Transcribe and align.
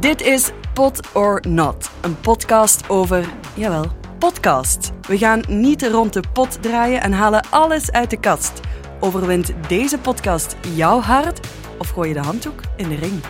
Dit 0.00 0.20
is 0.22 0.50
Pot 0.74 1.12
or 1.12 1.42
Not, 1.48 1.90
een 2.00 2.20
podcast 2.20 2.88
over, 2.88 3.28
jawel, 3.54 3.86
podcast. 4.18 4.92
We 5.00 5.18
gaan 5.18 5.42
niet 5.48 5.82
rond 5.82 6.12
de 6.12 6.22
pot 6.32 6.62
draaien 6.62 7.00
en 7.00 7.12
halen 7.12 7.50
alles 7.50 7.92
uit 7.92 8.10
de 8.10 8.20
kast. 8.20 8.60
Overwint 9.00 9.52
deze 9.68 9.98
podcast 9.98 10.56
jouw 10.74 11.00
hart 11.00 11.46
of 11.78 11.88
gooi 11.88 12.08
je 12.08 12.14
de 12.14 12.20
handdoek 12.20 12.60
in 12.76 12.88
de 12.88 12.94
ring? 12.94 13.20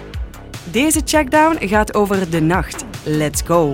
Deze 0.70 1.00
checkdown 1.04 1.68
gaat 1.68 1.94
over 1.94 2.30
de 2.30 2.40
nacht. 2.40 2.84
Let's 3.04 3.42
go! 3.42 3.72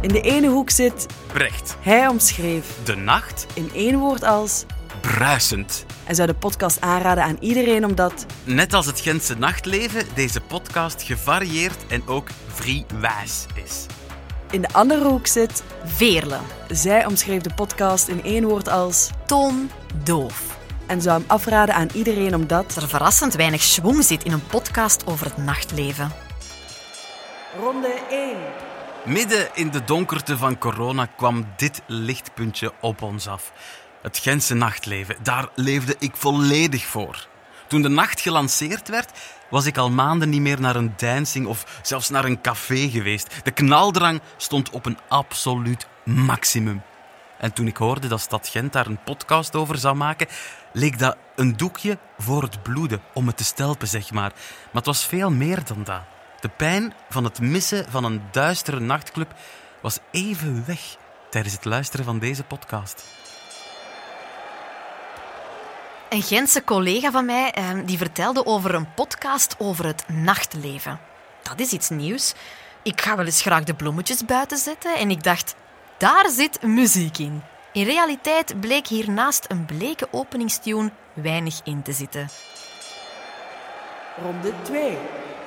In 0.00 0.08
de 0.08 0.20
ene 0.20 0.48
hoek 0.48 0.70
zit, 0.70 1.06
Brecht. 1.32 1.76
hij 1.80 2.08
omschreef 2.08 2.84
De 2.84 2.96
nacht 2.96 3.46
in 3.54 3.70
één 3.74 3.98
woord 3.98 4.24
als 4.24 4.64
bruisend. 5.00 5.86
En 6.04 6.14
zou 6.14 6.26
de 6.28 6.34
podcast 6.34 6.80
aanraden 6.80 7.24
aan 7.24 7.36
iedereen 7.40 7.84
omdat 7.84 8.26
Net 8.44 8.74
als 8.74 8.86
het 8.86 9.00
Gentse 9.00 9.34
nachtleven 9.38 10.06
deze 10.14 10.40
podcast 10.40 11.02
gevarieerd 11.02 11.86
en 11.88 12.02
ook 12.06 12.28
vrij 12.46 12.84
wijs 13.00 13.46
is. 13.64 13.86
in 14.50 14.60
de 14.60 14.68
andere 14.72 15.04
hoek 15.04 15.26
zit, 15.26 15.62
Veerle. 15.84 16.38
zij 16.68 17.06
omschreef 17.06 17.40
de 17.42 17.54
podcast 17.54 18.08
in 18.08 18.22
één 18.24 18.44
woord 18.44 18.68
als 18.68 19.10
Toon 19.26 19.70
doof. 20.04 20.58
en 20.86 21.02
zou 21.02 21.18
hem 21.18 21.28
afraden 21.30 21.74
aan 21.74 21.88
iedereen 21.94 22.34
omdat 22.34 22.72
Dat 22.74 22.82
er 22.82 22.88
verrassend 22.88 23.34
weinig 23.34 23.62
schwung 23.62 24.04
zit 24.04 24.24
in 24.24 24.32
een 24.32 24.46
podcast 24.46 25.06
over 25.06 25.26
het 25.26 25.36
nachtleven. 25.36 26.12
Ronde 27.60 27.94
1. 28.10 28.36
Midden 29.04 29.48
in 29.54 29.70
de 29.70 29.84
donkerte 29.84 30.36
van 30.36 30.58
corona 30.58 31.06
kwam 31.16 31.46
dit 31.56 31.82
lichtpuntje 31.86 32.72
op 32.80 33.02
ons 33.02 33.26
af. 33.28 33.52
Het 34.04 34.18
Gentse 34.18 34.54
nachtleven, 34.54 35.16
daar 35.22 35.48
leefde 35.54 35.96
ik 35.98 36.16
volledig 36.16 36.84
voor. 36.84 37.26
Toen 37.68 37.82
de 37.82 37.88
nacht 37.88 38.20
gelanceerd 38.20 38.88
werd, 38.88 39.10
was 39.50 39.66
ik 39.66 39.76
al 39.76 39.90
maanden 39.90 40.28
niet 40.28 40.40
meer 40.40 40.60
naar 40.60 40.76
een 40.76 40.92
dancing 40.96 41.46
of 41.46 41.80
zelfs 41.82 42.08
naar 42.08 42.24
een 42.24 42.40
café 42.40 42.88
geweest. 42.90 43.34
De 43.42 43.50
knaldrang 43.50 44.20
stond 44.36 44.70
op 44.70 44.86
een 44.86 44.98
absoluut 45.08 45.86
maximum. 46.04 46.82
En 47.38 47.52
toen 47.52 47.66
ik 47.66 47.76
hoorde 47.76 48.08
dat 48.08 48.20
Stad 48.20 48.48
Gent 48.48 48.72
daar 48.72 48.86
een 48.86 49.02
podcast 49.04 49.54
over 49.54 49.78
zou 49.78 49.96
maken, 49.96 50.26
leek 50.72 50.98
dat 50.98 51.16
een 51.36 51.56
doekje 51.56 51.98
voor 52.18 52.42
het 52.42 52.62
bloeden, 52.62 53.02
om 53.14 53.26
het 53.26 53.36
te 53.36 53.44
stelpen, 53.44 53.88
zeg 53.88 54.12
maar. 54.12 54.32
Maar 54.64 54.72
het 54.72 54.86
was 54.86 55.06
veel 55.06 55.30
meer 55.30 55.64
dan 55.64 55.84
dat. 55.84 56.02
De 56.40 56.48
pijn 56.48 56.94
van 57.08 57.24
het 57.24 57.40
missen 57.40 57.86
van 57.90 58.04
een 58.04 58.22
duistere 58.30 58.80
nachtclub 58.80 59.34
was 59.82 59.98
even 60.10 60.64
weg 60.66 60.96
tijdens 61.30 61.54
het 61.54 61.64
luisteren 61.64 62.04
van 62.04 62.18
deze 62.18 62.42
podcast. 62.42 63.04
Een 66.14 66.22
Gentse 66.22 66.64
collega 66.64 67.10
van 67.10 67.24
mij 67.24 67.50
eh, 67.50 67.70
die 67.84 67.98
vertelde 67.98 68.46
over 68.46 68.74
een 68.74 68.94
podcast 68.94 69.54
over 69.58 69.86
het 69.86 70.08
nachtleven. 70.08 71.00
Dat 71.42 71.60
is 71.60 71.70
iets 71.70 71.88
nieuws. 71.88 72.34
Ik 72.82 73.00
ga 73.00 73.16
wel 73.16 73.24
eens 73.24 73.40
graag 73.40 73.64
de 73.64 73.74
bloemetjes 73.74 74.24
buiten 74.24 74.58
zetten 74.58 74.96
en 74.96 75.10
ik 75.10 75.22
dacht, 75.22 75.54
daar 75.98 76.30
zit 76.30 76.62
muziek 76.62 77.18
in. 77.18 77.42
In 77.72 77.84
realiteit 77.84 78.60
bleek 78.60 78.86
hiernaast 78.86 79.44
een 79.48 79.64
bleke 79.64 80.08
openingstune 80.10 80.90
weinig 81.12 81.60
in 81.64 81.82
te 81.82 81.92
zitten. 81.92 82.28
Ronde 84.22 84.52
2. 84.62 84.96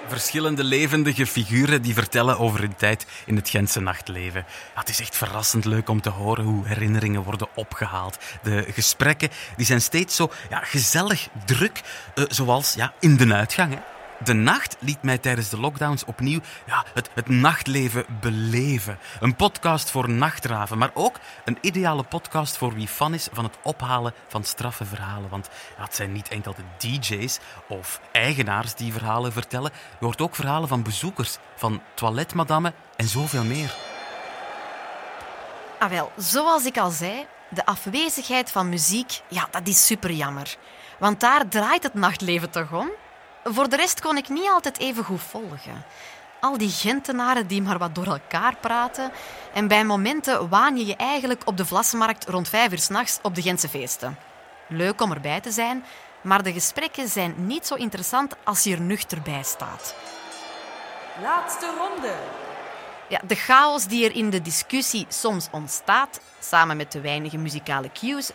Verschillende 0.08 0.64
levendige 0.64 1.28
figuren 1.28 1.82
die 1.82 1.94
vertellen 1.94 2.40
over 2.40 2.60
hun 2.60 2.76
tijd 2.76 3.06
in 3.26 3.36
het 3.36 3.50
Gentse 3.50 3.80
nachtleven. 3.80 4.46
Het 4.74 4.90
is 4.90 5.00
echt 5.00 5.16
verrassend 5.16 5.66
leuk 5.66 5.90
om 5.90 6.02
te 6.02 6.10
horen 6.10 6.44
hoe 6.44 6.68
herinneringen 6.68 7.24
worden 7.24 7.48
opgehaald. 7.56 8.18
De 8.44 8.66
gesprekken 8.70 9.30
die 9.56 9.66
zijn 9.66 9.82
steeds 9.82 10.16
zo 10.16 10.32
ja, 10.50 10.60
gezellig 10.60 11.28
druk, 11.46 11.82
eh, 12.16 12.24
zoals 12.28 12.74
ja, 12.74 12.94
in 13.00 13.18
de 13.18 13.34
uitgang. 13.34 13.74
Hè. 13.74 13.97
De 14.24 14.34
nacht 14.34 14.78
liet 14.80 15.02
mij 15.02 15.18
tijdens 15.18 15.50
de 15.50 15.60
lockdowns 15.60 16.06
opnieuw 16.06 16.40
ja, 16.66 16.86
het, 16.94 17.10
het 17.14 17.30
nachtleven 17.30 18.06
beleven. 18.20 19.00
Een 19.20 19.36
podcast 19.36 19.92
voor 19.92 20.10
nachtraven, 20.10 20.78
maar 20.78 20.92
ook 20.94 21.20
een 21.46 21.58
ideale 21.62 22.04
podcast 22.04 22.58
voor 22.58 22.74
wie 22.74 22.88
fan 22.88 23.14
is 23.14 23.28
van 23.32 23.44
het 23.44 23.58
ophalen 23.64 24.14
van 24.28 24.44
straffe 24.44 24.86
verhalen. 24.86 25.30
Want 25.30 25.50
ja, 25.78 25.84
het 25.84 25.96
zijn 25.96 26.12
niet 26.12 26.28
enkel 26.28 26.56
de 26.56 26.88
DJ's 26.88 27.40
of 27.68 28.02
eigenaars 28.12 28.76
die 28.76 28.94
verhalen 28.94 29.32
vertellen. 29.32 29.72
Je 30.00 30.06
hoort 30.06 30.22
ook 30.22 30.36
verhalen 30.36 30.68
van 30.68 30.84
bezoekers, 30.84 31.38
van 31.56 31.82
toiletmadammen 31.94 32.74
en 32.96 33.08
zoveel 33.08 33.44
meer. 33.44 33.76
Ah 35.80 36.02
zoals 36.16 36.66
ik 36.66 36.78
al 36.78 36.90
zei, 36.90 37.26
de 37.50 37.66
afwezigheid 37.66 38.52
van 38.52 38.70
muziek, 38.70 39.22
ja, 39.28 39.48
dat 39.52 39.68
is 39.68 39.86
super 39.86 40.12
jammer. 40.12 40.56
Want 41.00 41.20
daar 41.20 41.48
draait 41.48 41.84
het 41.84 41.94
nachtleven 41.94 42.50
toch 42.50 42.72
om? 42.72 42.90
Voor 43.50 43.70
de 43.70 43.76
rest 43.76 44.02
kon 44.02 44.18
ik 44.18 44.30
niet 44.30 44.50
altijd 44.50 44.80
even 44.80 45.04
goed 45.04 45.22
volgen. 45.22 45.86
Al 46.40 46.58
die 46.58 46.70
Gentenaren 46.70 47.48
die 47.48 47.62
maar 47.62 47.78
wat 47.78 47.96
door 47.96 48.06
elkaar 48.06 48.56
praten. 48.56 49.12
En 49.54 49.68
bij 49.68 49.86
momenten 49.86 50.50
waan 50.50 50.78
je 50.78 50.86
je 50.86 50.96
eigenlijk 50.96 51.42
op 51.46 51.58
de 51.58 51.66
Vlasmarkt 51.66 52.30
rond 52.30 52.50
vijf 52.50 52.72
uur 52.72 52.80
s'nachts 52.80 53.20
op 53.22 53.36
de 53.36 53.42
Gentse 53.42 53.70
feesten. 53.70 54.18
Leuk 54.68 55.02
om 55.02 55.12
erbij 55.12 55.42
te 55.42 55.52
zijn, 55.52 55.84
maar 56.22 56.44
de 56.44 56.54
gesprekken 56.54 57.08
zijn 57.08 57.34
niet 57.38 57.68
zo 57.68 57.76
interessant 57.76 58.36
als 58.44 58.64
je 58.64 58.74
er 58.74 58.82
nuchter 58.82 59.22
bij 59.22 59.44
staat. 59.44 59.96
Laatste 61.22 61.74
ronde. 61.78 62.16
Ja, 63.10 63.22
de 63.28 63.36
chaos 63.36 63.86
die 63.86 64.06
er 64.06 64.16
in 64.16 64.30
de 64.30 64.42
discussie 64.42 65.06
soms 65.10 65.48
ontstaat, 65.52 66.20
samen 66.40 66.78
met 66.78 66.92
de 66.92 67.02
weinige 67.02 67.38
muzikale 67.38 67.92
cues, 67.92 68.32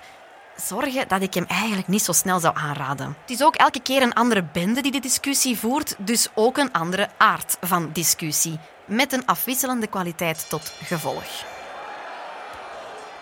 zorgen 0.57 1.09
dat 1.09 1.23
ik 1.23 1.35
hem 1.35 1.45
eigenlijk 1.49 1.89
niet 1.89 2.03
zo 2.03 2.13
snel 2.13 2.41
zou 2.41 2.57
aanraden. 2.57 3.17
Het 3.21 3.31
is 3.31 3.43
ook 3.43 3.55
elke 3.55 3.81
keer 3.81 4.03
een 4.03 4.15
andere 4.15 4.45
bende 4.53 4.83
die 4.83 4.93
de 4.93 5.01
discussie 5.01 5.59
voert, 5.59 5.95
dus 5.99 6.29
ook 6.35 6.59
een 6.59 6.73
andere 6.73 7.09
aard 7.17 7.57
van 7.61 7.91
discussie, 7.93 8.59
met 8.87 9.13
een 9.13 9.27
afwisselende 9.27 9.87
kwaliteit 9.87 10.49
tot 10.49 10.73
gevolg. 10.85 11.45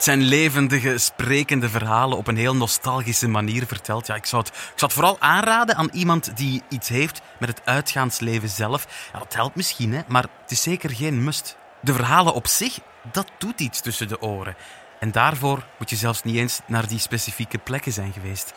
Het 0.01 0.09
zijn 0.09 0.23
levendige, 0.23 0.99
sprekende 0.99 1.69
verhalen 1.69 2.19
op 2.19 2.27
een 2.27 2.37
heel 2.37 2.57
nostalgische 2.57 3.29
manier 3.29 3.67
verteld. 3.67 4.07
Ja, 4.07 4.15
ik, 4.15 4.27
zou 4.27 4.43
het, 4.43 4.53
ik 4.53 4.57
zou 4.57 4.73
het 4.75 4.93
vooral 4.93 5.17
aanraden 5.21 5.77
aan 5.77 5.89
iemand 5.93 6.37
die 6.37 6.63
iets 6.69 6.89
heeft 6.89 7.21
met 7.39 7.49
het 7.49 7.61
uitgaansleven 7.65 8.49
zelf. 8.49 9.11
Dat 9.13 9.35
helpt 9.35 9.57
misschien, 9.57 10.05
maar 10.09 10.23
het 10.23 10.51
is 10.51 10.63
zeker 10.63 10.91
geen 10.91 11.25
must. 11.25 11.57
De 11.81 11.93
verhalen 11.93 12.35
op 12.35 12.47
zich, 12.47 12.79
dat 13.13 13.31
doet 13.39 13.61
iets 13.61 13.81
tussen 13.81 14.09
de 14.09 14.23
oren. 14.23 14.57
En 15.01 15.13
daarvoor 15.13 15.67
moet 15.79 15.91
je 15.91 15.97
zelfs 15.97 16.23
niet 16.23 16.37
eens 16.37 16.61
naar 16.67 16.89
die 16.89 16.99
specifieke 16.99 17.59
plekken 17.59 17.93
zijn 17.93 18.13
geweest. 18.13 18.55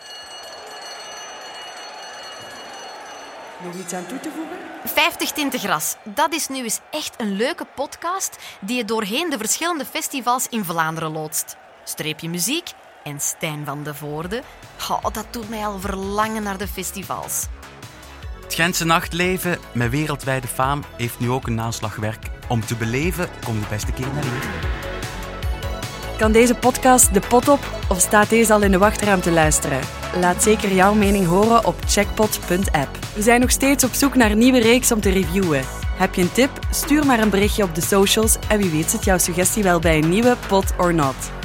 Nog 3.63 3.73
iets 3.75 3.93
aan 3.93 4.05
toe 4.05 4.19
te 4.19 4.29
voegen? 4.35 4.57
50 4.85 5.31
Tinten 5.31 5.59
Gras, 5.59 5.95
dat 6.03 6.33
is 6.33 6.47
nu 6.47 6.63
eens 6.63 6.79
echt 6.91 7.21
een 7.21 7.35
leuke 7.35 7.65
podcast 7.75 8.37
die 8.61 8.77
je 8.77 8.85
doorheen 8.85 9.29
de 9.29 9.37
verschillende 9.37 9.85
festivals 9.85 10.47
in 10.49 10.65
Vlaanderen 10.65 11.11
loodst. 11.11 11.57
Streepje 11.83 12.29
muziek 12.29 12.71
en 13.03 13.19
Stijn 13.19 13.65
van 13.65 13.83
de 13.83 13.93
Voorde. 13.93 14.41
Oh, 14.89 15.03
dat 15.11 15.25
doet 15.31 15.49
mij 15.49 15.65
al 15.65 15.79
verlangen 15.79 16.43
naar 16.43 16.57
de 16.57 16.67
festivals. 16.67 17.45
Het 18.43 18.53
Gentse 18.53 18.85
nachtleven 18.85 19.59
met 19.71 19.89
wereldwijde 19.89 20.47
faam 20.47 20.83
heeft 20.97 21.19
nu 21.19 21.29
ook 21.29 21.47
een 21.47 21.55
naslagwerk. 21.55 22.29
Om 22.47 22.65
te 22.65 22.75
beleven, 22.75 23.29
kom 23.45 23.59
de 23.59 23.67
beste 23.69 23.91
keer 23.91 24.13
naar 24.13 24.23
hier. 24.23 24.91
Kan 26.23 26.31
deze 26.31 26.55
podcast 26.55 27.13
de 27.13 27.21
pot 27.29 27.47
op 27.47 27.59
of 27.89 27.99
staat 27.99 28.29
deze 28.29 28.53
al 28.53 28.61
in 28.61 28.71
de 28.71 28.77
wachtruimte 28.77 29.31
luisteren? 29.31 29.79
Laat 30.19 30.43
zeker 30.43 30.73
jouw 30.73 30.93
mening 30.93 31.25
horen 31.25 31.65
op 31.65 31.75
checkpot.app. 31.87 32.97
We 33.15 33.21
zijn 33.21 33.39
nog 33.39 33.51
steeds 33.51 33.83
op 33.83 33.93
zoek 33.93 34.15
naar 34.15 34.31
een 34.31 34.37
nieuwe 34.37 34.59
reeks 34.59 34.91
om 34.91 35.01
te 35.01 35.09
reviewen. 35.09 35.63
Heb 35.97 36.15
je 36.15 36.21
een 36.21 36.31
tip? 36.31 36.49
Stuur 36.69 37.05
maar 37.05 37.19
een 37.19 37.29
berichtje 37.29 37.63
op 37.63 37.75
de 37.75 37.81
socials 37.81 38.37
en 38.47 38.57
wie 38.57 38.69
weet 38.69 38.89
zit 38.89 39.03
jouw 39.03 39.17
suggestie 39.17 39.63
wel 39.63 39.79
bij 39.79 39.97
een 39.97 40.09
nieuwe 40.09 40.35
Pot 40.47 40.73
or 40.77 40.93
Not. 40.93 41.42